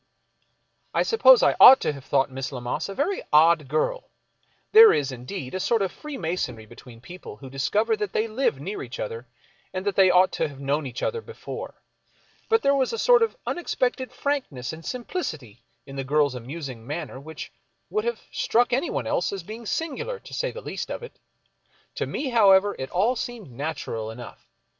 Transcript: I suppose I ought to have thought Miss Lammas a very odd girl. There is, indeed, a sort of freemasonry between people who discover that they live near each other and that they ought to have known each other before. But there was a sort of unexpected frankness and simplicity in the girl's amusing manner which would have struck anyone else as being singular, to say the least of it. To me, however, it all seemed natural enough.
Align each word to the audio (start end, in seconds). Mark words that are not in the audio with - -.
I 0.95 1.03
suppose 1.03 1.43
I 1.43 1.55
ought 1.59 1.79
to 1.81 1.93
have 1.93 2.03
thought 2.05 2.31
Miss 2.31 2.51
Lammas 2.51 2.89
a 2.89 2.95
very 2.95 3.21
odd 3.31 3.67
girl. 3.67 4.09
There 4.71 4.91
is, 4.91 5.11
indeed, 5.11 5.53
a 5.53 5.59
sort 5.59 5.83
of 5.83 5.91
freemasonry 5.91 6.65
between 6.65 7.01
people 7.01 7.37
who 7.37 7.51
discover 7.51 7.95
that 7.97 8.11
they 8.11 8.27
live 8.27 8.59
near 8.59 8.81
each 8.81 8.99
other 8.99 9.27
and 9.71 9.85
that 9.85 9.95
they 9.95 10.09
ought 10.09 10.31
to 10.31 10.47
have 10.47 10.59
known 10.59 10.87
each 10.87 11.03
other 11.03 11.21
before. 11.21 11.83
But 12.49 12.63
there 12.63 12.73
was 12.73 12.91
a 12.91 12.97
sort 12.97 13.21
of 13.21 13.37
unexpected 13.45 14.11
frankness 14.11 14.73
and 14.73 14.83
simplicity 14.83 15.61
in 15.85 15.97
the 15.97 16.03
girl's 16.03 16.33
amusing 16.33 16.87
manner 16.87 17.19
which 17.19 17.51
would 17.91 18.03
have 18.03 18.21
struck 18.31 18.73
anyone 18.73 19.05
else 19.05 19.31
as 19.31 19.43
being 19.43 19.67
singular, 19.67 20.17
to 20.19 20.33
say 20.33 20.49
the 20.51 20.61
least 20.61 20.89
of 20.89 21.03
it. 21.03 21.19
To 21.93 22.07
me, 22.07 22.29
however, 22.29 22.75
it 22.79 22.89
all 22.89 23.15
seemed 23.15 23.51
natural 23.51 24.09
enough. 24.09 24.49